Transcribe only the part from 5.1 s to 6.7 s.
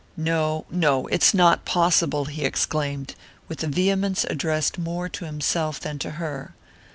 himself than to her.